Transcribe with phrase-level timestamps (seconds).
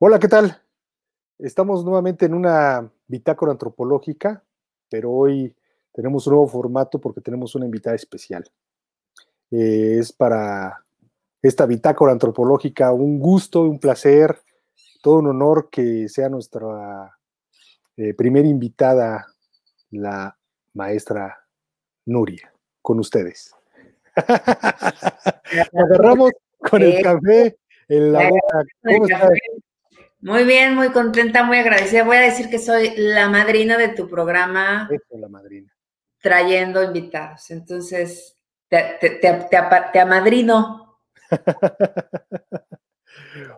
[0.00, 0.62] Hola, ¿qué tal?
[1.40, 4.44] Estamos nuevamente en una bitácora antropológica,
[4.88, 5.56] pero hoy
[5.92, 8.48] tenemos un nuevo formato porque tenemos una invitada especial.
[9.50, 10.84] Eh, es para
[11.42, 14.38] esta bitácora antropológica un gusto, un placer,
[15.02, 17.18] todo un honor que sea nuestra
[17.96, 19.26] eh, primera invitada,
[19.90, 20.38] la
[20.74, 21.44] maestra
[22.06, 23.52] Nuria, con ustedes.
[25.74, 27.58] Agarramos con el café
[27.88, 28.64] en la boca.
[28.84, 29.30] ¿Cómo estás?
[30.20, 32.02] Muy bien, muy contenta, muy agradecida.
[32.02, 34.88] Voy a decir que soy la madrina de tu programa.
[34.90, 35.72] Eso, la madrina.
[36.20, 37.50] Trayendo invitados.
[37.50, 38.36] Entonces,
[38.68, 40.98] te, te, amadrino.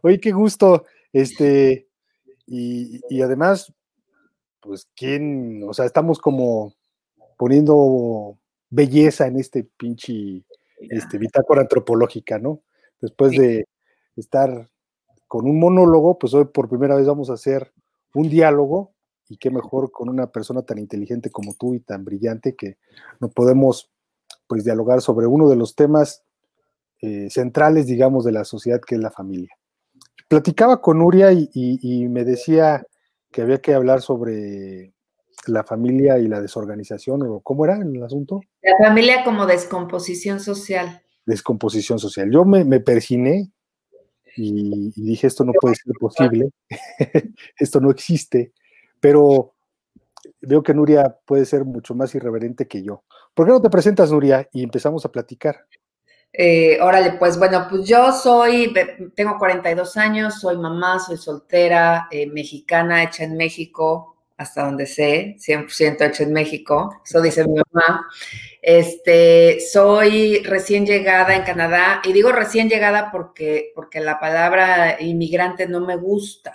[0.02, 0.84] Oye, qué gusto.
[1.12, 1.88] Este,
[2.46, 3.72] y, y, además,
[4.60, 5.64] pues, ¿quién?
[5.66, 6.74] O sea, estamos como
[7.38, 8.38] poniendo
[8.68, 10.44] belleza en este pinche
[10.78, 12.62] este, bitácora antropológica, ¿no?
[13.00, 13.66] Después de
[14.16, 14.68] estar
[15.30, 17.72] con un monólogo, pues hoy por primera vez vamos a hacer
[18.14, 18.94] un diálogo
[19.28, 22.78] y qué mejor con una persona tan inteligente como tú y tan brillante que
[23.20, 23.92] no podemos
[24.48, 26.24] pues dialogar sobre uno de los temas
[27.00, 29.56] eh, centrales, digamos, de la sociedad que es la familia.
[30.26, 32.84] Platicaba con Nuria y, me decía
[33.30, 34.94] que había que hablar sobre
[35.46, 38.40] la familia y la desorganización, o cómo era el asunto.
[38.62, 41.02] La familia como descomposición social.
[41.24, 42.32] Descomposición social.
[42.32, 43.52] Yo me, me persiné
[44.36, 46.50] y, dije, esto no puede ser posible,
[47.58, 48.52] esto no existe,
[49.00, 49.54] pero
[50.40, 53.04] veo que Nuria puede ser mucho más irreverente que yo.
[53.34, 55.66] ¿Por qué no te presentas, Nuria, y empezamos a platicar?
[56.32, 58.72] Eh, órale, pues bueno, pues yo soy,
[59.16, 65.36] tengo 42 años, soy mamá, soy soltera, eh, mexicana, hecha en México, hasta donde sé,
[65.38, 68.08] 100% hecha en México, eso dice mi mamá.
[68.62, 75.68] Este, soy recién llegada en Canadá y digo recién llegada porque, porque la palabra inmigrante
[75.68, 76.54] no me gusta.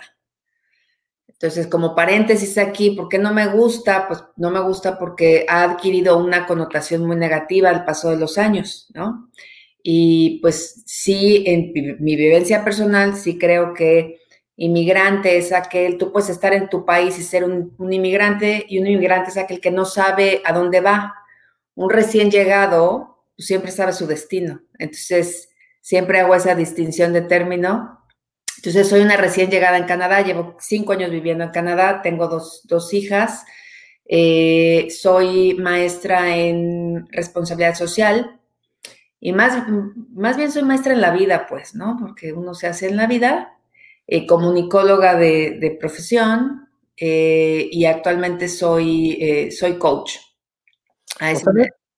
[1.28, 4.08] Entonces, como paréntesis aquí, ¿por qué no me gusta?
[4.08, 8.36] Pues no me gusta porque ha adquirido una connotación muy negativa al paso de los
[8.36, 9.30] años, ¿no?
[9.80, 14.25] Y pues sí, en mi vivencia personal, sí creo que
[14.56, 18.86] inmigrante es aquel, tú puedes estar en tu país y ser un, inmigrante y un
[18.86, 21.14] inmigrante es aquel que no sabe a dónde va.
[21.74, 24.62] Un recién llegado pues, siempre sabe su destino.
[24.78, 25.50] Entonces,
[25.82, 28.00] siempre hago esa distinción de término.
[28.56, 32.94] Entonces, soy una recién llegada en Canadá, llevo cinco años viviendo en Canadá, tengo dos,
[32.94, 33.44] hijas,
[34.06, 38.40] eh, soy maestra en responsabilidad social
[39.20, 39.64] y más,
[40.14, 41.98] más bien soy maestra en la vida, pues, ¿no?
[42.00, 43.55] Porque uno se hace en la vida
[44.08, 50.18] eh, comunicóloga de, profesión eh, y actualmente soy, eh, soy coach.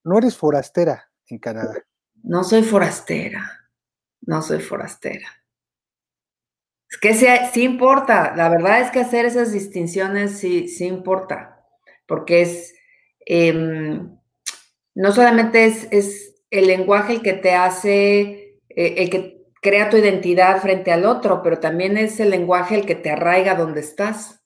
[0.05, 1.75] no eres forastera en Canadá.
[2.23, 3.71] No soy forastera,
[4.23, 5.29] no soy forastera.
[6.91, 11.63] Es que sí, importa, la verdad es que hacer esas distinciones sí, sí importa,
[12.07, 12.75] porque es,
[13.27, 14.19] em,
[14.95, 20.61] no solamente es, es, el lenguaje el que te hace, el que crea tu identidad
[20.61, 24.43] frente al otro, pero también es el lenguaje el que te arraiga donde estás.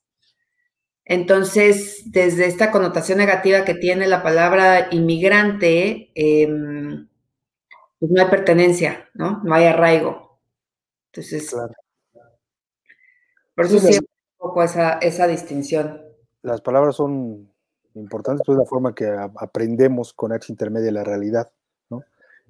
[1.05, 7.07] Entonces, desde esta connotación negativa que tiene la palabra inmigrante, em,
[7.99, 9.41] pues no hay pertenencia, ¿no?
[9.43, 10.39] No hay arraigo.
[11.11, 11.53] Entonces,
[13.55, 14.07] por eso sí, un
[14.37, 16.01] poco esa, esa distinción.
[16.41, 17.51] Las palabras son
[17.95, 19.05] importantes, pues la forma que
[19.37, 21.51] aprendemos con H intermedia la realidad,
[21.89, 22.03] ¿no?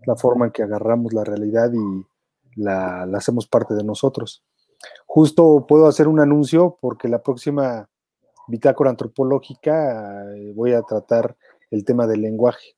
[0.06, 2.06] La forma en que agarramos la realidad y,
[2.56, 4.44] la, hacemos parte de nosotros.
[5.06, 7.90] Justo puedo hacer un anuncio porque la próxima
[8.48, 11.36] bitácora antropológica eh, voy a tratar
[11.72, 12.76] el tema del lenguaje.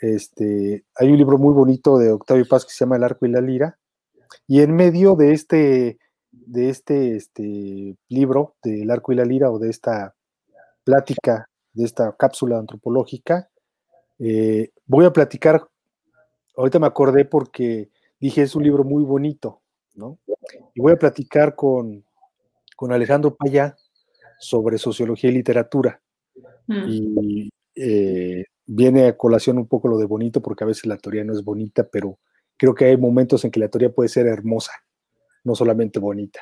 [0.00, 3.30] Este, hay un libro muy bonito de Octavio Paz que se llama El arco y
[3.30, 3.78] la lira,
[4.46, 5.98] y en medio de este,
[6.30, 10.14] de este, este libro del arco y la lira o de esta
[10.84, 13.48] plática, de esta cápsula antropológica,
[14.18, 15.66] eh, voy a platicar,
[16.56, 17.90] ahorita me acordé porque
[18.20, 19.62] dije, es un libro muy bonito,
[19.94, 20.18] ¿no?
[20.74, 22.04] Y voy a platicar con,
[22.90, 23.76] Alejandro Payá
[24.38, 26.00] sobre sociología y literatura.
[26.66, 26.84] Mm.
[26.88, 31.24] Y eh, viene a colación un poco lo de bonito, porque a veces la teoría
[31.24, 32.18] no es bonita, pero
[32.56, 34.72] creo que hay momentos en que la teoría puede ser hermosa,
[35.44, 36.40] no solamente bonita.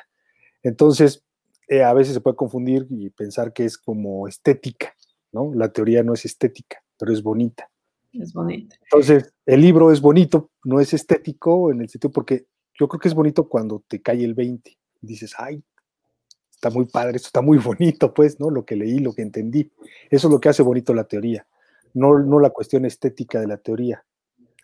[0.63, 1.23] Entonces,
[1.67, 4.93] eh, a veces se puede confundir y pensar que es como estética,
[5.31, 5.51] ¿no?
[5.53, 7.69] La teoría no es estética, pero es bonita.
[8.19, 8.75] Es bonito.
[8.83, 12.47] Entonces, el libro es bonito, no es estético en el sitio, porque
[12.77, 14.77] yo creo que es bonito cuando te cae el 20.
[15.01, 15.63] Dices, ay,
[16.51, 18.49] está muy padre, esto está muy bonito, pues, ¿no?
[18.49, 19.71] Lo que leí, lo que entendí.
[20.09, 21.47] Eso es lo que hace bonito la teoría,
[21.93, 24.05] no, no la cuestión estética de la teoría.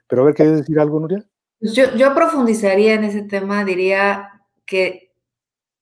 [0.07, 1.25] Pero a ver, ¿quieres decir algo, Nuria?
[1.59, 5.11] Pues yo, yo profundizaría en ese tema, diría que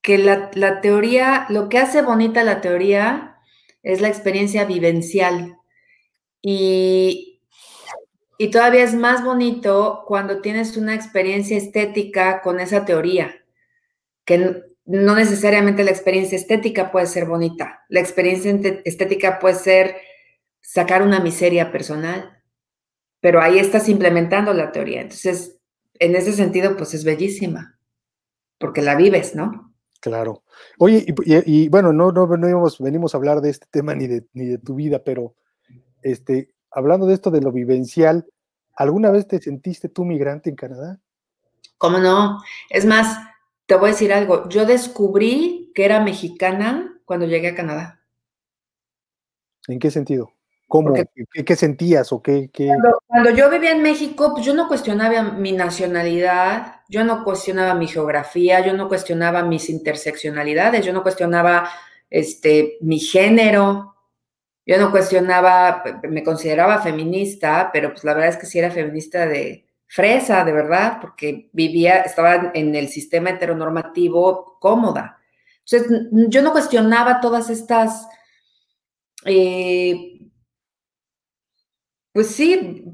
[0.01, 3.37] que la, la teoría, lo que hace bonita la teoría
[3.83, 5.57] es la experiencia vivencial.
[6.41, 7.38] Y,
[8.41, 13.35] y todavía es más bonito cuando tienes una experiencia estética con esa teoría,
[14.23, 17.83] que no necesariamente la experiencia estética puede ser bonita.
[17.89, 19.97] La experiencia estética puede ser
[20.61, 22.41] sacar una miseria personal,
[23.19, 25.01] pero ahí estás implementando la teoría.
[25.01, 25.59] Entonces,
[25.95, 27.77] en ese sentido, pues es bellísima,
[28.57, 29.75] porque la vives, ¿no?
[29.99, 30.43] Claro.
[30.77, 34.59] Oye, y, bueno, no, no, venimos a hablar de este tema ni de, ni de
[34.59, 35.35] tu vida, pero
[36.03, 38.25] este, hablando de esto de lo vivencial,
[38.75, 40.99] ¿alguna vez te sentiste tú migrante en Canadá?
[41.77, 42.41] ¿Cómo no?
[42.69, 43.17] Es más,
[43.65, 48.01] te voy a decir algo, yo descubrí que era mexicana cuando llegué a Canadá.
[49.67, 50.33] ¿En qué sentido?
[50.67, 50.93] ¿Cómo?
[51.33, 52.51] ¿Qué, sentías o qué?
[53.07, 57.87] Cuando, yo vivía en México, pues yo no cuestionaba mi nacionalidad, yo no cuestionaba mi
[57.87, 61.69] geografía, yo no cuestionaba mis interseccionalidades, yo no cuestionaba
[62.09, 63.95] este, mi género,
[64.69, 69.25] yo no cuestionaba, me consideraba feminista, pero pues la verdad es que sí era feminista
[69.25, 75.17] de fresa, de verdad, porque vivía, estaba en el sistema heteronormativo cómoda.
[75.65, 78.07] Entonces, yo no cuestionaba todas estas...
[79.25, 80.19] Eh,
[82.13, 82.85] pues sí,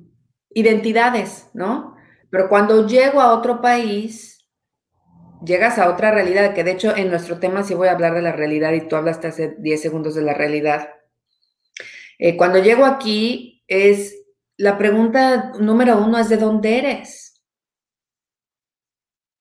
[0.51, 1.98] identidades, ¿no?
[2.30, 4.48] Pero cuando llego a otro país,
[5.44, 8.21] llegas a otra realidad, que de hecho en nuestro tema sí voy a hablar de
[8.21, 10.95] la realidad y tú hablaste hace 10 segundos de la realidad.
[12.19, 14.15] Eh, cuando llego aquí es,
[14.57, 17.44] la pregunta número uno es de dónde eres.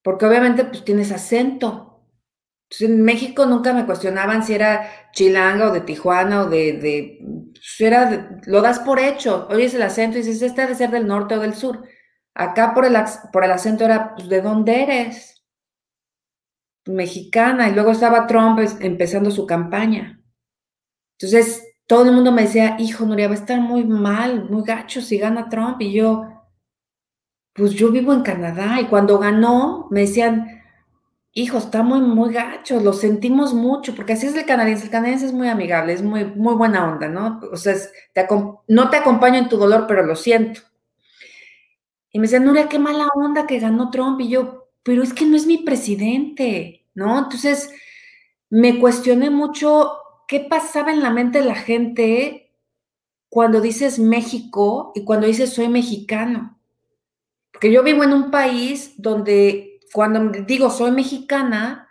[0.03, 2.06] Porque obviamente pues tienes acento.
[2.81, 7.21] en México nunca me cuestionaban si era chilanga o de Tijuana o de
[7.79, 9.47] era, lo das por hecho.
[9.50, 11.87] Oyes el acento y dices, este debe ser del norte o del sur.
[12.35, 12.97] Acá por el,
[13.32, 15.44] por el acento era, pues, ¿de dónde eres?
[16.87, 17.69] Mexicana.
[17.69, 20.20] Y luego estaba Trump empezando su campaña.
[21.19, 25.01] Entonces, todo el mundo me decía, hijo, Nuria, va a estar muy mal, muy gacho
[25.01, 25.81] si gana Trump.
[25.81, 26.27] Y yo,
[27.53, 28.81] pues yo vivo en Canadá.
[28.81, 30.63] Y cuando ganó, me decían,
[31.35, 35.27] hijo, está muy, muy gacho, lo sentimos mucho, porque así es el canadiense, el canadiense
[35.27, 37.41] es muy amigable, es muy, muy buena onda, ¿no?
[37.53, 37.75] O sea,
[38.69, 40.61] no te acompaño en tu dolor, pero lo siento.
[42.11, 45.27] Y me decían, Nuria, qué mala onda que ganó Trump, y yo, pero es que
[45.27, 47.19] no es mi presidente, ¿no?
[47.19, 47.73] Entonces,
[48.49, 49.91] me cuestioné mucho
[50.26, 52.53] qué pasaba en la mente de la gente
[53.29, 56.59] cuando dices México y cuando dices soy mexicano.
[57.53, 61.88] Porque yo vivo en un país donde cuando digo soy mexicana,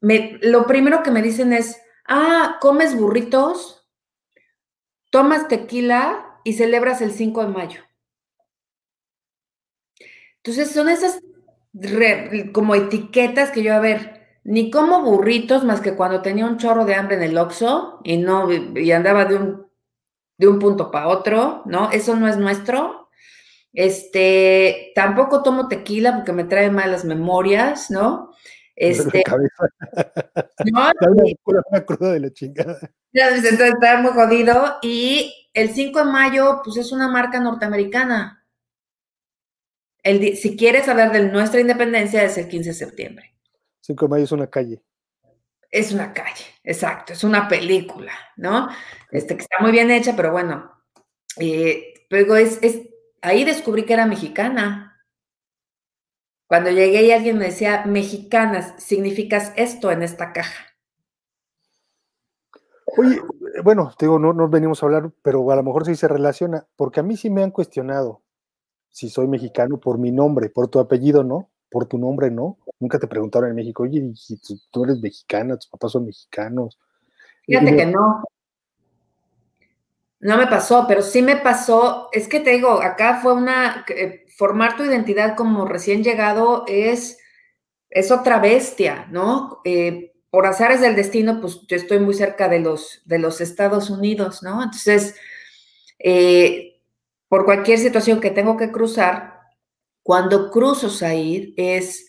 [0.00, 3.86] me, lo primero que me dicen es, ah, comes burritos,
[5.10, 7.80] tomas tequila y celebras el 5 de mayo.
[10.36, 11.20] Entonces son esas
[12.52, 14.13] como etiquetas que yo, a ver,
[14.44, 18.18] ni como burritos más que cuando tenía un chorro de hambre en el Oxxo y
[18.18, 19.66] no y andaba de un,
[20.36, 21.90] de un punto para otro, ¿no?
[21.90, 23.08] Eso no es nuestro.
[23.72, 28.32] Este, tampoco tomo tequila porque me trae malas memorias, ¿no?
[28.76, 29.22] Este,
[30.72, 30.90] no,
[31.70, 32.78] una cruda de la chingada.
[33.12, 34.76] Entonces está muy jodido.
[34.82, 38.44] Y el 5 de mayo, pues es una marca norteamericana.
[40.02, 43.33] El, si quieres hablar de nuestra independencia, es el 15 de septiembre.
[43.84, 44.82] 5 de mayo es una calle.
[45.70, 48.68] Es una calle, exacto, es una película, ¿no?
[49.10, 50.72] Este, que está muy bien hecha, pero bueno.
[51.38, 52.80] Eh, pero es, es
[53.20, 55.04] ahí descubrí que era mexicana.
[56.46, 60.64] Cuando llegué y alguien me decía, mexicanas, significas esto en esta caja.
[62.96, 63.20] Oye,
[63.62, 67.00] bueno, digo, no nos venimos a hablar, pero a lo mejor sí se relaciona, porque
[67.00, 68.22] a mí sí me han cuestionado
[68.88, 71.50] si soy mexicano por mi nombre, por tu apellido, ¿no?
[71.74, 72.56] Por tu nombre, ¿no?
[72.78, 74.00] Nunca te preguntaron en México, oye,
[74.70, 76.78] tú eres mexicana, tus papás son mexicanos.
[77.44, 78.22] Fíjate que no.
[80.20, 84.24] No me pasó, pero sí me pasó, es que te digo, acá fue una, eh,
[84.36, 87.18] formar tu identidad como recién llegado es,
[87.90, 89.60] es otra bestia, ¿no?
[89.64, 93.90] Eh, por azares del destino, pues yo estoy muy cerca de los, de los Estados
[93.90, 94.62] Unidos, ¿no?
[94.62, 95.16] Entonces,
[95.98, 96.80] eh,
[97.28, 99.33] por cualquier situación que tengo que cruzar,
[100.04, 102.06] cuando cruzo Said es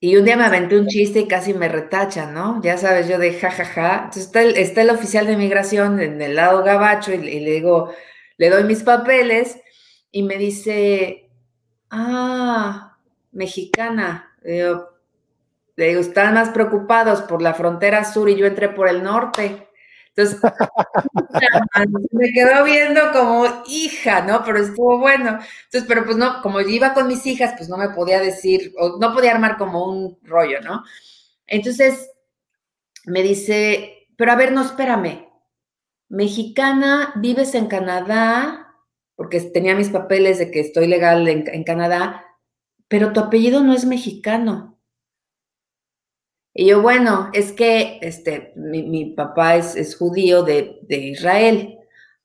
[0.00, 2.60] y un día me aventé un chiste y casi me retachan, ¿no?
[2.62, 3.64] Ya sabes, yo de jajaja.
[3.64, 3.96] Ja, ja.
[4.04, 7.92] Entonces está el, oficial de migración en el lado gabacho y, le digo,
[8.36, 9.58] le doy mis papeles
[10.10, 11.30] y me dice,
[11.90, 12.98] ah,
[13.32, 14.36] mexicana.
[14.42, 19.65] le digo, están más preocupados por la frontera sur y yo entré por el norte.
[20.16, 20.40] Entonces,
[22.12, 24.42] me quedó viendo como hija, ¿no?
[24.44, 25.38] Pero estuvo bueno.
[25.64, 28.72] Entonces, pero pues no, como yo iba con mis hijas, pues no me podía decir,
[28.78, 30.82] o no podía armar como un rollo, ¿no?
[31.46, 32.10] Entonces
[33.04, 35.28] me dice, pero a ver, no, espérame.
[36.08, 38.74] Mexicana, vives en Canadá,
[39.16, 42.24] porque tenía mis papeles de que estoy legal en, Canadá,
[42.88, 44.75] pero tu apellido no es mexicano.
[46.58, 51.78] Y yo, bueno, es que este, mi, papá es, judío de, de, Israel.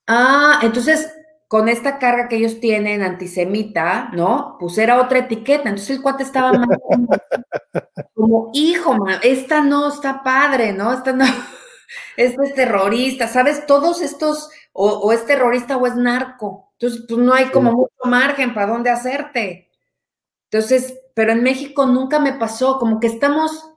[0.08, 1.12] Ah, entonces
[1.50, 4.56] con esta carga que ellos tienen antisemita, ¿no?
[4.58, 5.68] Pues era otra etiqueta.
[5.68, 6.70] Entonces el cuate estaba más
[8.16, 10.94] como, hijo, esta no está padre, ¿no?
[10.94, 11.26] Esta no,
[12.16, 13.66] este es terrorista, ¿sabes?
[13.66, 16.72] Todos estos, o, es terrorista o es narco.
[16.80, 19.70] Entonces, pues no hay como mucho margen para dónde hacerte.
[20.50, 23.71] Entonces, pero en México nunca me pasó, como que estamos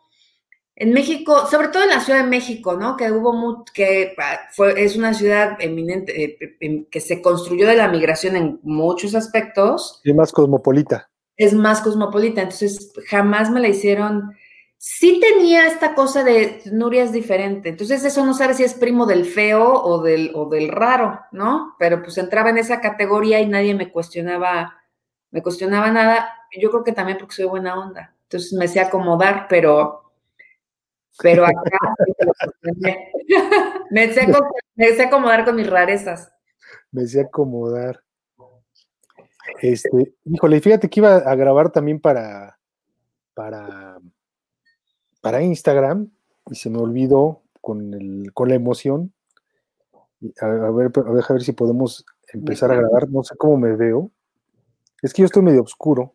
[0.77, 2.97] en México, sobre todo en la Ciudad de México, ¿no?
[2.97, 4.15] Que hubo que
[4.51, 6.25] fue, es una ciudad eminente,
[6.61, 10.01] eh, que se construyó de la migración en muchos aspectos.
[10.05, 11.09] Y más cosmopolita.
[11.37, 14.33] Es más cosmopolita, entonces jamás me la hicieron.
[14.77, 19.07] Sí tenía esta cosa de Nuria es diferente, entonces eso no sabe si es primo
[19.07, 21.75] del feo o del, o del raro, ¿no?
[21.79, 24.75] Pero pues entraba en esa categoría y nadie me cuestionaba,
[25.31, 26.29] me cuestionaba nada.
[26.61, 30.04] Yo creo que también porque soy buena onda, entonces me sé acomodar, pero
[31.23, 31.79] pero acá
[33.91, 36.33] me, sé, acomodar con mis rarezas.
[36.91, 38.03] Me sé acomodar.
[39.61, 42.59] Este, híjole, fíjate que iba a grabar también para,
[43.35, 43.99] para,
[45.21, 46.11] para Instagram
[46.51, 49.13] y se me olvidó con, el, con la emoción.
[50.41, 53.11] A, ver, a ver, si podemos empezar a grabar.
[53.11, 54.11] No sé cómo me veo.
[55.03, 56.15] Es que yo estoy medio oscuro,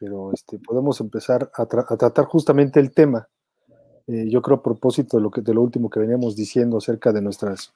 [0.00, 3.28] pero este, podemos empezar a tratar justamente el tema.
[4.06, 7.12] Eh, yo creo a propósito de lo, que, de lo último que veníamos diciendo acerca
[7.12, 7.72] de nuestras,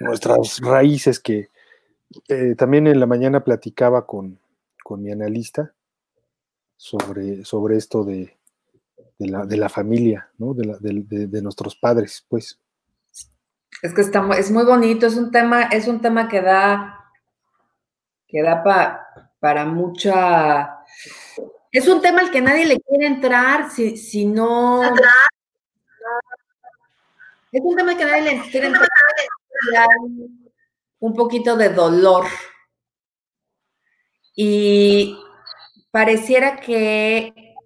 [0.00, 1.50] nuestras raíces, que
[2.28, 4.38] eh, también en la mañana platicaba con,
[4.96, 5.72] mi analista
[6.76, 8.36] sobre, sobre esto de,
[9.18, 10.54] de, la, familia, ¿no?
[10.54, 12.58] de, nuestros padres, pues.
[13.82, 17.10] Es que está, es muy bonito, es un tema, es un tema que da,
[18.28, 19.32] que da para
[19.66, 20.84] mucha
[21.74, 24.80] es un tema al que nadie le quiere entrar si, si no.
[27.50, 28.88] Es un tema al que nadie le quiere entrar.
[31.00, 32.26] Un poquito de dolor.
[34.36, 35.18] Y
[35.90, 37.56] pareciera que,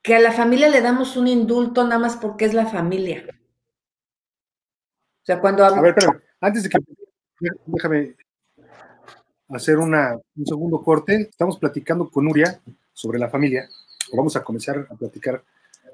[0.00, 3.26] que a la familia le damos un indulto nada más porque es la familia.
[5.22, 5.66] O sea, cuando.
[5.66, 6.78] A ver, pero antes de que.
[7.66, 8.16] Déjame
[9.52, 9.94] hacer un
[10.44, 11.28] segundo corte.
[11.30, 12.60] Estamos platicando con Nuria
[12.92, 13.68] sobre la familia,
[14.12, 15.42] vamos a comenzar a platicar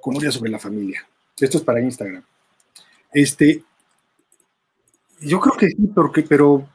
[0.01, 1.07] con Nuria sobre la familia.
[1.39, 2.23] Esto es para Instagram.
[3.13, 3.63] Este,
[5.21, 6.69] yo creo que sí, porque, pero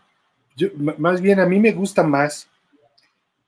[0.97, 2.47] más bien a mí me gusta más,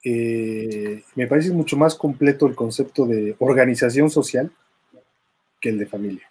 [0.04, 4.52] eh, me parece mucho más completo el concepto de organización social
[5.62, 6.30] que el de familia.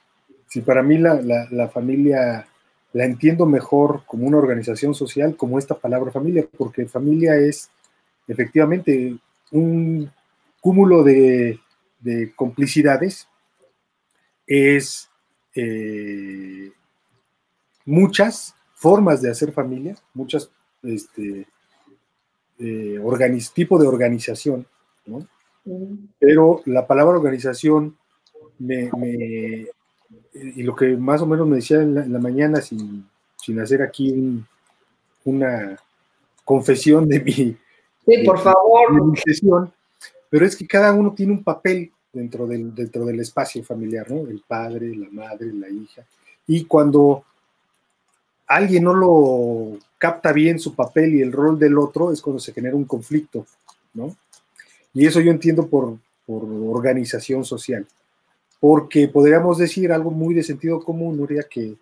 [0.48, 1.14] Si para mí la,
[1.50, 2.46] la familia
[2.92, 7.70] la entiendo mejor como una organización social, como esta palabra familia, porque familia es
[8.28, 9.16] efectivamente
[9.50, 10.10] un
[10.60, 11.58] cúmulo de,
[12.36, 13.28] complicidades,
[14.46, 15.08] es
[15.54, 16.70] eh,
[17.84, 20.50] muchas formas de hacer familia, muchas
[20.82, 21.46] este,
[22.58, 23.00] eh,
[23.54, 24.66] tipo de organización,
[25.06, 25.26] ¿no?
[26.18, 27.96] Pero la palabra organización
[28.58, 28.90] me,
[30.34, 33.06] y lo que más o menos me decía en la, mañana, sin,
[33.60, 34.42] hacer aquí
[35.24, 35.78] una
[36.44, 39.18] confesión de mi, sí, por favor.
[39.24, 39.72] sesión,
[40.30, 44.28] pero es que cada uno tiene un papel dentro del, dentro del espacio familiar, ¿no?
[44.28, 46.04] El padre, la madre, la hija.
[46.46, 47.24] Y cuando
[48.46, 52.52] alguien no lo capta bien su papel y el rol del otro, es cuando se
[52.52, 53.46] genera un conflicto,
[53.94, 54.16] ¿no?
[54.94, 57.86] Y eso yo entiendo por, por organización social
[58.62, 61.74] porque podríamos decir algo muy de sentido común, Nuria, que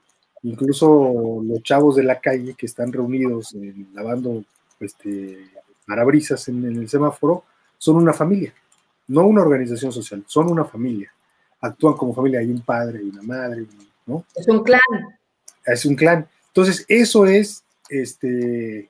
[0.44, 3.54] incluso los chavos de la calle que están reunidos
[3.92, 4.42] lavando
[4.80, 5.46] este,
[5.86, 7.44] parabrisas en, el semáforo
[7.76, 8.54] son una familia,
[9.08, 11.12] no una organización social, son una familia.
[11.60, 13.66] Actúan como familia, hay un padre, y una madre,
[14.06, 14.24] ¿no?
[14.34, 14.80] Es un clan.
[15.66, 16.26] Es un clan.
[16.46, 18.88] Entonces, eso es este,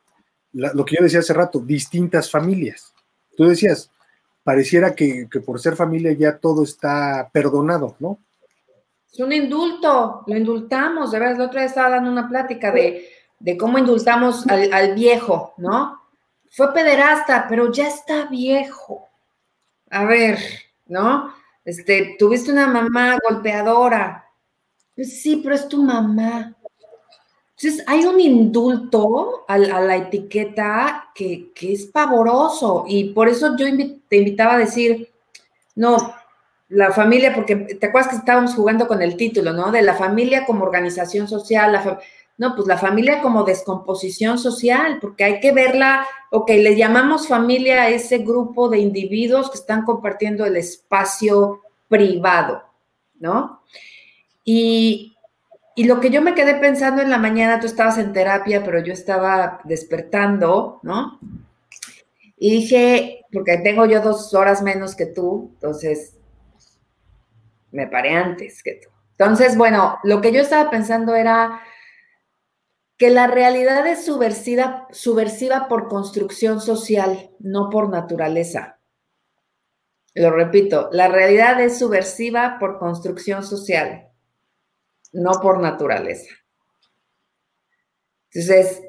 [0.52, 2.94] lo que yo decía hace rato, distintas familias.
[3.37, 3.90] Tú decías,
[4.42, 8.18] pareciera que, por ser familia ya todo está perdonado, ¿no?
[9.12, 13.09] Es un indulto, lo indultamos, de verdad, la otra vez estaba dando una plática de,
[13.59, 16.00] cómo indultamos al, viejo, ¿no?
[16.50, 19.09] Fue pederasta, pero ya está viejo.
[19.90, 20.38] A ver,
[20.87, 21.32] ¿no?
[21.64, 24.26] Este, tuviste una mamá golpeadora.
[24.97, 26.56] Sí, pero es tu mamá.
[27.62, 33.67] Entonces, hay un indulto a, la etiqueta que, es pavoroso y por eso yo
[34.09, 35.11] te invitaba a decir,
[35.75, 36.14] no,
[36.71, 39.71] la familia, porque te acuerdas que estábamos jugando con el título, ¿no?
[39.71, 42.00] De la familia como organización social, la
[42.38, 47.83] no, pues la familia como descomposición social, porque hay que verla, ok, le llamamos familia
[47.83, 52.62] a ese grupo de individuos que están compartiendo el espacio privado,
[53.19, 53.61] ¿no?
[54.43, 55.14] Y,
[55.74, 58.80] y lo que yo me quedé pensando en la mañana, tú estabas en terapia, pero
[58.80, 61.18] yo estaba despertando, ¿no?
[62.36, 66.16] Y dije, porque tengo yo dos horas menos que tú, entonces
[67.70, 68.88] me paré antes que tú.
[69.12, 71.60] Entonces, bueno, lo que yo estaba pensando era
[72.96, 78.78] que la realidad es subversiva, subversiva por construcción social, no por naturaleza.
[80.14, 84.10] Lo repito, la realidad es subversiva por construcción social,
[85.12, 86.35] no por naturaleza.
[88.33, 88.83] Entonces,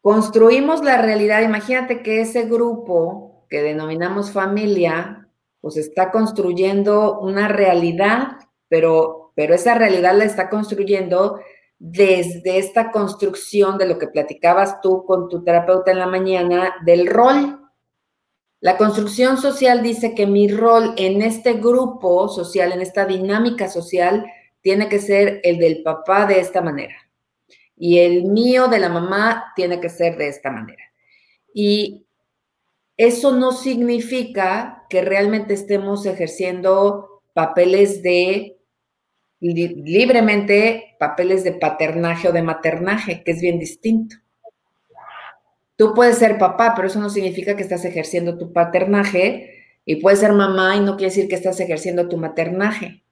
[0.00, 1.42] construimos la realidad.
[1.42, 5.28] Imagínate que ese grupo que denominamos familia,
[5.60, 8.36] pues está construyendo una realidad,
[8.68, 11.40] pero, pero esa realidad la está construyendo
[11.78, 17.06] desde esta construcción de lo que platicabas tú con tu terapeuta en la mañana, del
[17.06, 17.60] rol.
[18.60, 24.26] La construcción social dice que mi rol en este grupo social, en esta dinámica social,
[24.68, 26.94] tiene que ser el del papá de esta manera.
[27.74, 30.82] Y el mío de la mamá tiene que ser de esta manera.
[31.54, 32.04] Y
[32.94, 38.58] eso no significa que realmente estemos ejerciendo papeles de
[39.40, 44.16] libremente papeles de paternaje o de maternaje, que es bien distinto.
[45.76, 50.18] Tú puedes ser papá, pero eso no significa que estás ejerciendo tu paternaje, y puedes
[50.18, 53.02] ser mamá y no quiere decir que estás ejerciendo tu maternaje.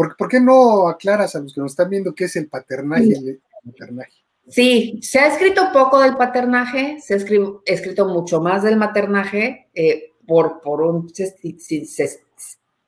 [0.00, 3.04] ¿Por, ¿por qué no aclaras a los que nos están viendo qué es el paternaje
[3.04, 4.14] y el maternaje?
[4.48, 10.14] Sí, se ha escrito poco del paternaje, se ha escrito, mucho más del maternaje eh,
[10.26, 11.12] por, por un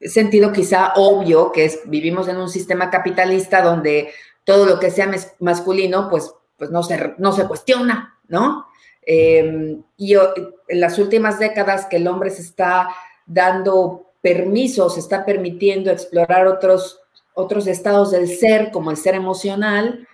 [0.00, 4.08] sentido quizá obvio, que es vivimos en un sistema capitalista donde
[4.45, 8.69] todo lo que sea masculino, pues, pues no, se, no se cuestiona, ¿no?
[9.02, 12.89] Em, y en las últimas décadas que el hombre se está
[13.26, 17.01] dando permiso, se está permitiendo explorar otros,
[17.34, 20.06] otros estados del ser, como el ser emocional,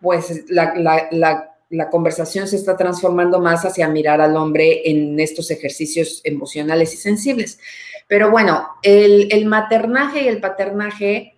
[0.00, 0.74] pues la,
[1.10, 6.94] la, la conversación se está transformando más hacia mirar al hombre en estos ejercicios emocionales
[6.94, 7.58] y sensibles.
[8.06, 11.36] Pero bueno, el, maternaje y el paternaje,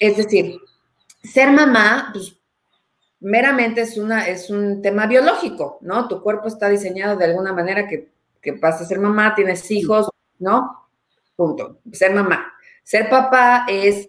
[0.00, 0.58] es decir,
[1.22, 2.36] ser mamá, pues
[3.20, 6.08] meramente es, una, es un tema biológico, ¿no?
[6.08, 8.08] Tu cuerpo está diseñado de alguna manera que,
[8.42, 10.88] que vas a ser mamá, tienes hijos, ¿no?
[11.36, 11.78] Punto.
[11.92, 12.52] Ser mamá.
[12.82, 14.08] Ser papá es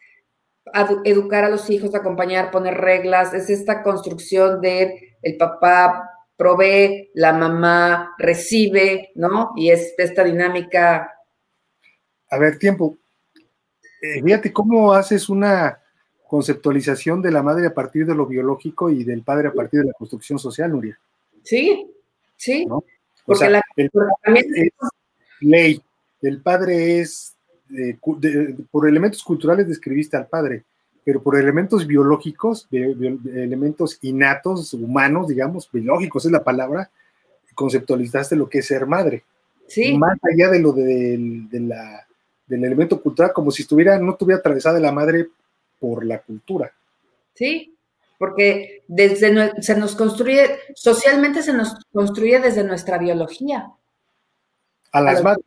[1.03, 7.33] educar a los hijos, acompañar, poner reglas, es esta construcción de el papá provee, la
[7.33, 9.51] mamá recibe, ¿no?
[9.55, 11.13] Y es esta dinámica
[12.29, 12.97] a ver, tiempo.
[14.01, 15.79] Eh, fíjate cómo haces una
[16.27, 19.87] conceptualización de la madre a partir de lo biológico y del padre a partir de
[19.87, 20.97] la construcción social, Nuria.
[21.43, 21.91] Sí,
[22.37, 22.67] sí.
[23.25, 23.89] Porque la, el
[24.25, 24.69] es
[25.41, 25.81] ley,
[26.21, 27.35] el padre es,
[28.71, 30.63] por elementos culturales describiste al padre,
[31.03, 36.89] pero por elementos biológicos, elementos innatos, humanos, digamos, biológicos es la palabra,
[37.55, 39.23] conceptualizaste lo que es ser madre.
[39.67, 39.97] Sí.
[39.97, 42.05] Más allá de lo de la
[42.49, 45.29] del elemento cultural, como si estuviera, no estuviera atravesada la madre
[45.79, 46.73] por la cultura.
[47.35, 47.75] Sí,
[48.17, 53.71] porque desde se nos construye, socialmente se nos construye desde nuestra biología.
[54.91, 55.45] A las madres.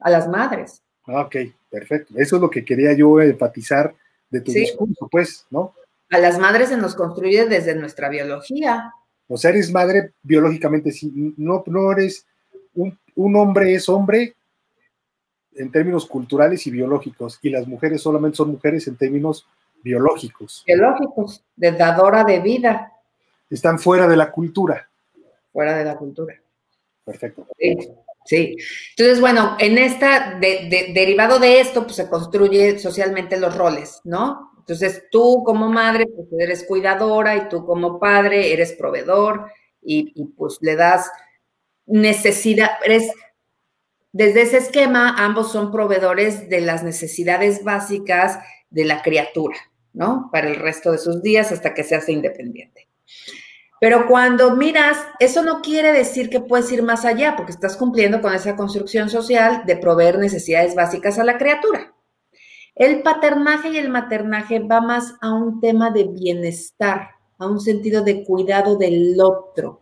[0.00, 0.82] A las madres.
[1.06, 1.36] Ah, ok,
[1.70, 2.14] perfecto.
[2.16, 3.94] Eso es lo que quería yo enfatizar
[4.30, 5.74] de tu discurso, pues, ¿no?
[6.10, 8.92] A las madres se nos construye desde nuestra biología.
[9.26, 12.26] O sea, eres madre biológicamente, sí, no, no eres,
[12.74, 14.34] un, un hombre es hombre
[15.54, 19.46] en términos culturales y biológicos, y las mujeres solamente son mujeres en términos
[19.82, 20.64] biológicos.
[20.66, 22.92] Biológicos, de dadora de vida.
[23.50, 24.88] Están fuera de la cultura.
[25.52, 26.34] Fuera de la cultura.
[27.04, 27.46] Perfecto.
[27.58, 27.76] Sí.
[28.30, 34.52] Entonces, bueno, en esta, derivado de esto, pues se construye socialmente los roles, ¿no?
[34.58, 39.50] Entonces, tú como madre, pues eres cuidadora y tú como padre eres proveedor
[39.82, 41.10] y, y pues le das
[41.86, 43.10] necesidad, eres
[44.12, 48.38] desde ese esquema, ambos son proveedores de las necesidades básicas
[48.70, 49.56] de la criatura,
[49.92, 50.30] ¿no?
[50.32, 52.88] Para el resto de sus días hasta que se hace independiente.
[53.80, 58.20] Pero cuando miras, eso no quiere decir que puedes ir más allá, porque estás cumpliendo
[58.20, 61.94] con esa construcción social de proveer necesidades básicas a la criatura.
[62.74, 68.02] El paternaje y el maternaje va más a un tema de bienestar, a un sentido
[68.02, 69.80] de cuidado del otro,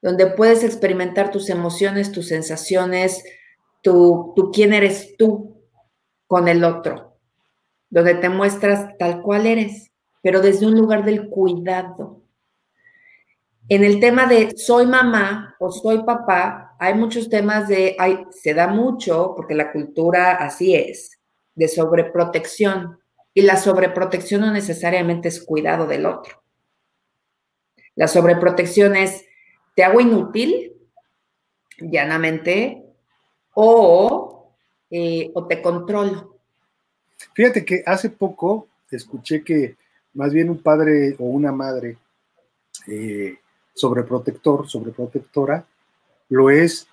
[0.00, 3.24] donde puedes experimentar tus emociones, tus sensaciones,
[3.82, 5.56] tu, tu quién eres tú
[6.28, 7.16] con el otro,
[7.90, 9.92] donde te muestras tal cual eres,
[10.26, 12.20] pero desde un lugar del cuidado.
[13.68, 17.96] En el tema de soy mamá o soy papá, hay muchos temas de,
[18.32, 21.20] se da mucho, porque la cultura así es,
[21.54, 22.98] de sobreprotección.
[23.34, 26.42] Y la sobreprotección no necesariamente es cuidado del otro.
[27.94, 29.24] La sobreprotección es,
[29.76, 30.72] te hago inútil,
[31.78, 32.82] llanamente,
[33.54, 34.56] o,
[34.90, 36.40] eh, o te controlo.
[37.32, 39.76] Fíjate que hace poco escuché que
[40.16, 41.98] más bien un padre o una madre
[42.88, 43.38] eh,
[43.74, 45.66] sobreprotector, sobreprotectora,
[46.30, 46.88] lo es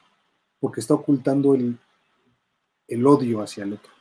[0.59, 1.77] porque está ocultando el,
[2.87, 3.91] el odio hacia el otro.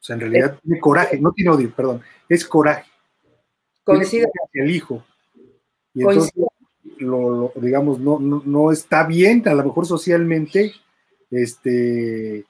[0.00, 2.90] O sea, en realidad tiene coraje, no tiene odio, perdón, es coraje.
[3.84, 4.28] Coincido.
[4.46, 5.04] Hacia el hijo.
[5.94, 6.32] Y entonces,
[6.98, 10.72] lo, digamos, no, no, no, está bien, a lo mejor socialmente,
[11.30, 12.44] este,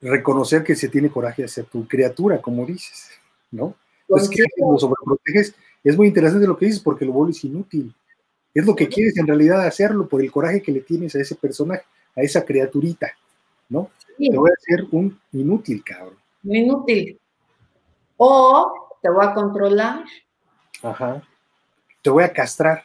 [0.00, 3.10] reconocer que se tiene coraje hacia tu criatura, como dices,
[3.50, 3.76] ¿no?
[4.06, 7.94] Pues que lo sobreproteges, es muy interesante lo que dices porque lo vuelves inútil.
[8.52, 11.34] Es lo que quieres en realidad hacerlo por el coraje que le tienes a ese
[11.34, 11.82] personaje,
[12.14, 13.10] a esa criaturita,
[13.68, 13.90] ¿no?
[14.16, 16.16] Te voy a hacer un inútil, cabrón.
[16.44, 17.18] Un inútil.
[18.16, 20.04] O te voy a controlar.
[20.82, 21.22] Ajá.
[22.00, 22.84] Te voy a castrar,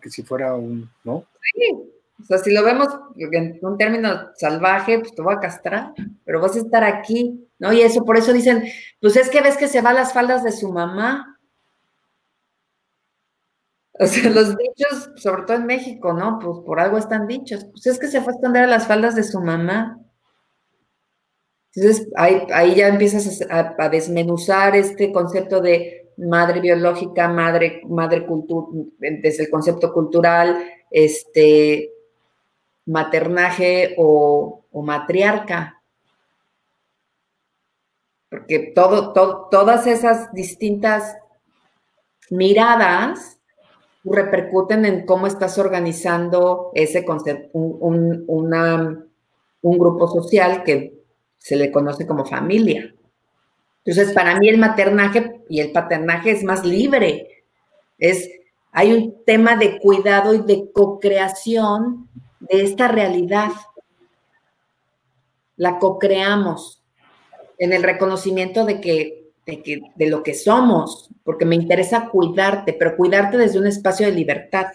[0.00, 1.24] que si fuera un, ¿no?
[1.54, 1.72] Sí.
[2.20, 5.92] O sea, si lo vemos en un término salvaje, pues te voy a castrar,
[6.24, 7.72] pero vas a estar aquí, ¿no?
[7.72, 8.64] Y eso, por eso dicen,
[9.00, 11.38] pues es que ves que se va a las faldas de su mamá.
[14.00, 16.38] O sea, los dichos, sobre todo en México, ¿no?
[16.38, 17.64] Pues por algo están dichos.
[17.64, 20.00] Pues es que se fue a esconder a las faldas de su mamá.
[21.74, 28.66] Entonces, ahí, ya empiezas a, desmenuzar este concepto de madre biológica, madre, madre cultura,
[28.98, 30.58] desde el concepto cultural,
[30.90, 31.92] este,
[32.86, 35.77] maternaje o, matriarca.
[38.30, 41.16] Porque todas esas distintas
[42.30, 43.38] miradas
[44.04, 50.98] repercuten en cómo estás organizando ese concepto, un, un grupo social que
[51.38, 52.94] se le conoce como familia.
[53.84, 57.44] Entonces, para mí el maternaje y el paternaje es más libre.
[57.98, 58.28] Es,
[58.72, 62.08] hay un tema de cuidado y de co-creación
[62.40, 63.50] de esta realidad.
[65.56, 66.77] La co-creamos
[67.58, 69.18] en el reconocimiento de que
[69.96, 74.66] de, lo que somos, porque me interesa cuidarte, pero cuidarte desde un espacio de libertad.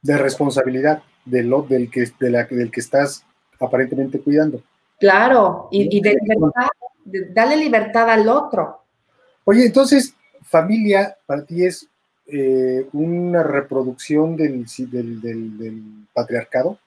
[0.00, 3.24] De responsabilidad de lo, del, que, del que estás
[3.60, 4.62] aparentemente cuidando.
[4.98, 6.68] Claro, y, de libertad,
[7.34, 8.82] dale libertad al otro.
[9.44, 11.88] Oye, entonces, familia para ti es
[12.26, 16.78] eh, una reproducción del, del, patriarcado.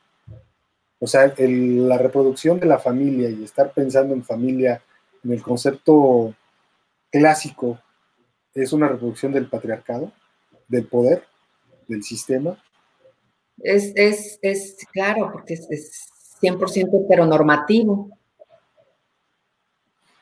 [1.06, 4.82] O sea, la reproducción de la familia y estar pensando en familia
[5.24, 6.34] en el concepto
[7.12, 7.80] clásico
[8.56, 10.12] es una reproducción del patriarcado,
[10.68, 11.24] del poder,
[11.88, 12.60] del sistema.
[13.60, 16.10] Es, es, es claro, porque es,
[16.42, 18.10] 100% heteronormativo.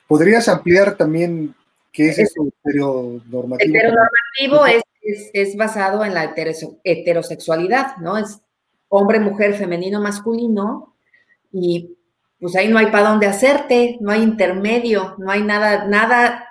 [0.05, 1.55] ¿Podrías ampliar también
[1.93, 3.73] qué es, eso heteronormativo?
[3.73, 4.65] Heteronormativo
[5.01, 6.35] es, es, basado en la
[6.83, 8.17] heterosexualidad, ¿no?
[8.17, 8.41] Es
[8.89, 10.95] hombre, mujer, femenino, masculino,
[11.51, 11.97] y
[12.39, 16.47] pues ahí no hay para dónde hacerte, no hay intermedio, no hay nada, nada,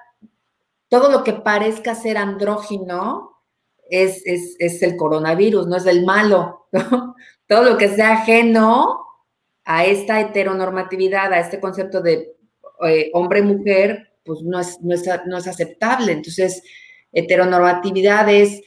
[0.89, 3.33] todo lo que parezca ser andrógino
[3.93, 7.15] es, es, el coronavirus, no es el malo, ¿no?
[7.47, 9.05] Todo lo que sea ajeno
[9.65, 12.35] a esta heteronormatividad, a este concepto de
[12.87, 16.13] eh, hombre-mujer, pues no es, no, es, aceptable.
[16.13, 16.63] Entonces,
[17.13, 18.63] heteronormatividad es,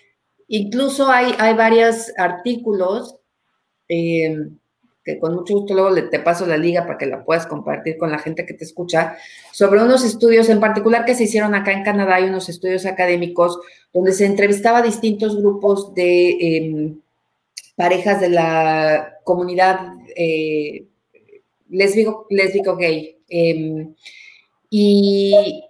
[0.47, 3.17] incluso hay, hay varios artículos
[3.89, 4.49] eh,
[5.05, 8.11] que con mucho gusto luego te paso la liga para que la puedas compartir con
[8.11, 9.17] la gente que te escucha,
[9.51, 13.59] sobre unos estudios en particular que se hicieron acá en Canadá, hay unos estudios académicos
[13.93, 16.99] donde se entrevistaba a distintos grupos de em,
[17.75, 20.85] parejas de la comunidad eh,
[21.69, 23.17] lésbico, lésbico gay.
[23.29, 23.93] Em,
[24.71, 25.63] y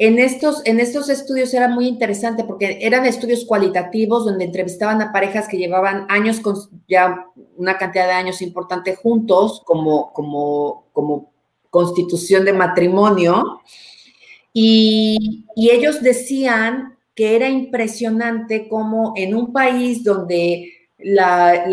[0.00, 5.12] en estos, en estos estudios era muy interesante porque eran estudios cualitativos donde entrevistaban a
[5.12, 6.56] parejas que llevaban años, con
[6.88, 7.26] ya
[7.58, 11.30] una cantidad de años importante juntos como, como, como
[11.68, 13.60] constitución de matrimonio.
[14.54, 21.66] Y, ellos decían que era impresionante cómo en un país donde la,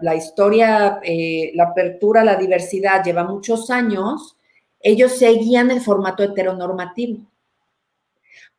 [0.00, 4.36] la, historia, eh, la apertura, la diversidad lleva muchos años,
[4.78, 7.33] ellos seguían el formato heteronormativo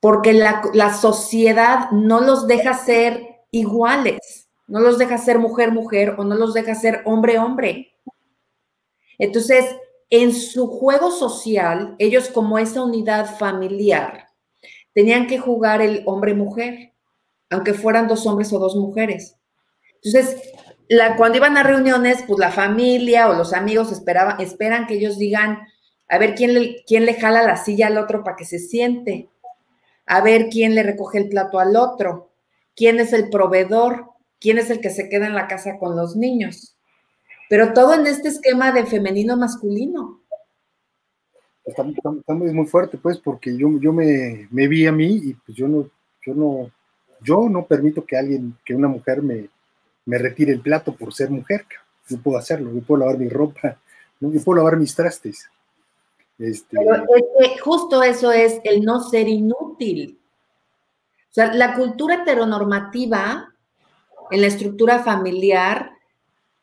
[0.06, 6.36] porque la, sociedad no los deja ser iguales, no los deja ser mujer-mujer o no
[6.36, 7.96] los deja ser hombre-hombre.
[9.18, 9.66] Entonces,
[10.12, 14.28] en su juego social, ellos como esa unidad familiar,
[14.94, 16.94] tenían que jugar el hombre-mujer,
[17.50, 19.38] aunque fueran dos hombres o dos mujeres.
[20.04, 20.40] Entonces,
[20.88, 25.18] la, cuando iban a reuniones, pues la familia o los amigos esperaban, esperan que ellos
[25.18, 25.62] digan,
[26.08, 29.32] a ver quién le, quién le jala la silla al otro para que se siente,
[30.06, 32.32] a ver quién le recoge el plato al otro,
[32.76, 36.16] quién es el proveedor, quién es el que se queda en la casa con los
[36.16, 36.76] niños.
[37.50, 40.22] Pero todo en este esquema de femenino masculino.
[41.64, 41.84] Está,
[42.34, 45.90] muy fuerte, pues, porque yo, yo me, me, vi a mí y pues yo no,
[46.24, 46.72] yo no,
[47.22, 49.50] yo no permito que alguien, que una mujer me,
[50.06, 51.66] me retire el plato por ser mujer.
[52.08, 53.80] Yo puedo hacerlo, yo puedo lavar mi ropa,
[54.20, 55.50] yo puedo lavar mis trastes.
[56.38, 56.78] Este...
[57.64, 60.20] justo eso es el no ser inútil.
[61.30, 63.54] O sea, la cultura heteronormativa
[64.32, 65.92] en la estructura familiar,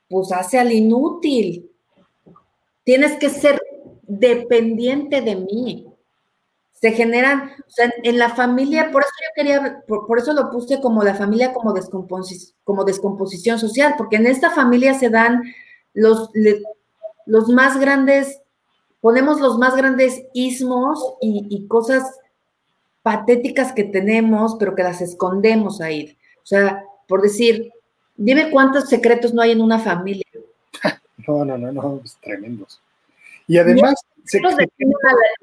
[0.08, 1.70] pues hace al inútil.
[2.84, 3.60] Tienes que ser
[4.02, 5.86] dependiente de mí.
[6.72, 10.80] Se generan, o sea, en la familia, por eso yo quería, por, eso lo puse
[10.80, 11.72] como la familia como
[12.84, 15.42] descomposición social, porque en esta familia se dan
[15.94, 16.30] los,
[17.24, 18.41] los más grandes
[19.02, 22.18] ponemos los más grandes ismos y, cosas
[23.02, 26.16] patéticas que tenemos, pero que las escondemos ahí.
[26.36, 27.72] O sea, por decir,
[28.16, 30.24] dime cuántos secretos no hay en una familia.
[31.28, 32.80] No, no, no, no, es tremendos.
[33.46, 34.40] Y además, se,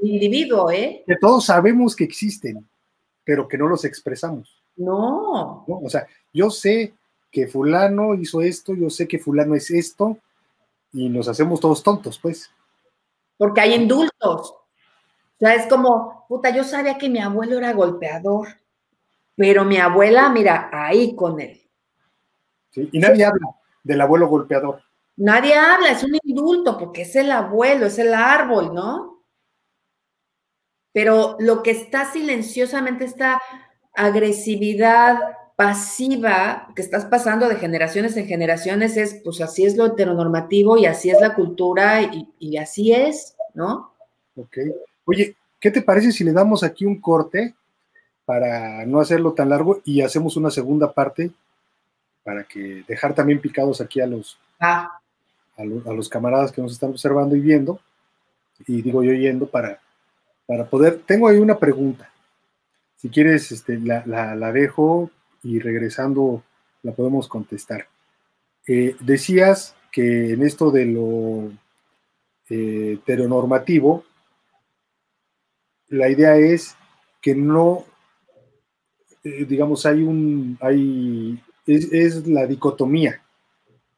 [0.01, 1.05] individuo, ¿eh?
[1.07, 2.67] Que todos sabemos que existen,
[3.23, 4.61] pero que no los expresamos.
[4.75, 5.63] No.
[5.65, 5.79] no.
[5.81, 6.91] O sea, yo sé
[7.31, 10.17] que fulano hizo esto, yo sé que fulano es esto,
[10.91, 12.51] y nos hacemos todos tontos, pues
[13.39, 14.51] porque hay indultos.
[14.51, 18.49] O sea, es como, puta, yo sabía que mi abuelo era golpeador,
[19.33, 21.61] pero mi abuela, mira, ahí con él.
[22.69, 23.47] Sí, y nadie habla
[23.81, 24.83] del abuelo golpeador.
[25.15, 29.23] Nadie habla, es un indulto, porque es el abuelo, es el árbol, ¿no?
[30.91, 33.39] Pero lo que está silenciosamente, esta
[33.93, 35.17] agresividad
[35.59, 40.85] pasiva que estás pasando de generaciones en generaciones es, pues así es lo heteronormativo y
[40.85, 42.01] así es la cultura
[42.39, 43.91] y, así es, ¿no?
[44.37, 44.57] Ok.
[45.03, 47.55] Oye, ¿qué te parece si le damos aquí un corte
[48.23, 51.29] para no hacerlo tan largo y hacemos una segunda parte
[52.23, 54.97] para que dejar también picados aquí a los, ah.
[55.57, 57.81] a, los camaradas que nos están observando y viendo?
[58.65, 59.81] Y digo yo yendo para,
[60.45, 62.09] para poder, tengo ahí una pregunta.
[62.95, 65.11] Si quieres, este, la, la, dejo
[65.43, 66.43] y regresando
[66.83, 67.87] la podemos contestar.
[68.67, 71.51] Eh, decías que en esto de lo
[72.49, 74.03] eh, heteronormativo,
[75.89, 76.75] la idea es
[77.21, 77.85] que no,
[79.23, 83.21] eh, digamos, hay un, hay, es, la dicotomía,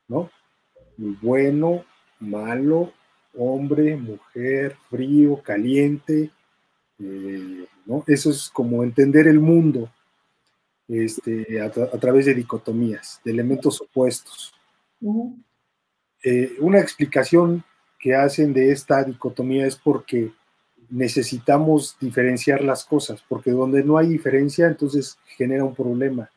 [0.07, 0.29] ¿no?
[0.97, 1.83] Bueno,
[2.19, 2.93] malo,
[3.35, 6.31] hombre, mujer, frío, caliente,
[7.85, 8.03] ¿no?
[8.07, 9.89] Eso es como entender el mundo
[10.91, 14.53] este, a, través de dicotomías, de elementos opuestos.
[16.59, 17.63] una explicación
[17.97, 20.31] que hacen de esta dicotomía es porque
[20.89, 26.29] necesitamos diferenciar las cosas, porque donde no hay diferencia, entonces genera un problema.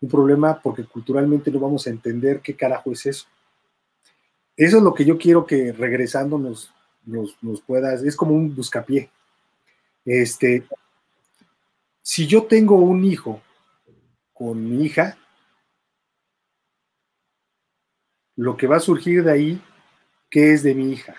[0.00, 3.26] Un problema porque culturalmente no vamos a entender qué carajo es eso.
[4.56, 6.72] Eso es lo que yo quiero que regresando nos,
[7.04, 9.10] nos, puedas, es como un buscapié.
[10.04, 10.64] Este,
[12.00, 13.42] si yo tengo un hijo
[14.38, 15.18] con mi hija,
[18.36, 19.62] lo que va a surgir de ahí
[20.30, 21.14] ¿Qué es de mi hija?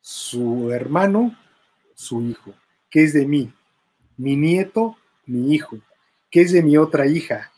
[0.00, 1.36] Su hermano,
[1.94, 2.52] su hijo.
[2.90, 3.52] ¿Qué es de mí?
[4.16, 5.78] Mi nieto, mi hijo.
[6.28, 7.52] ¿Qué es de mi otra hija?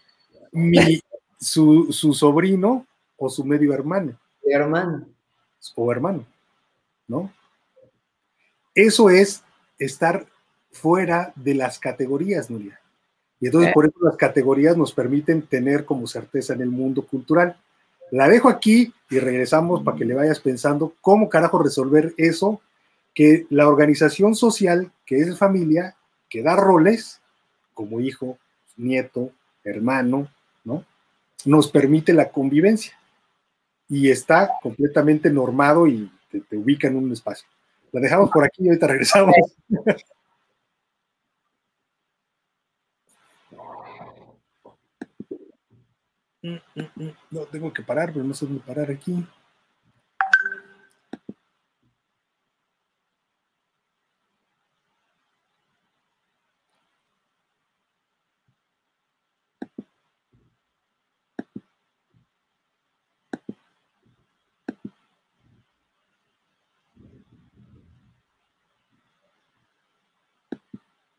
[0.53, 1.01] Mi,
[1.39, 4.19] su, sobrino o su medio hermano.
[4.43, 5.09] Hermano.
[5.75, 6.27] O hermano,
[7.09, 7.33] ¿no?
[8.75, 9.43] Eso es
[9.79, 10.27] estar
[10.71, 12.79] fuera de las categorías, Nuria.
[13.41, 13.75] Y entonces eh.
[13.75, 17.57] por eso las categorías nos permiten tener como certeza en el mundo cultural.
[18.11, 22.61] La dejo aquí y regresamos para que le vayas pensando cómo carajo resolver eso,
[23.15, 25.97] que la organización social, que es familia,
[26.29, 27.21] que da roles,
[27.75, 28.39] como hijo,
[28.77, 29.31] nieto,
[29.65, 30.29] hermano,
[30.65, 30.85] ¿no?
[31.45, 32.93] Nos permite la convivencia.
[33.89, 37.47] Y está completamente normado y te, te ubica en un espacio.
[37.93, 39.35] La dejamos por aquí y ahorita regresamos.
[39.69, 39.97] Mm, mm, mm.
[47.31, 49.25] No, tengo que parar, pero no sé dónde parar aquí.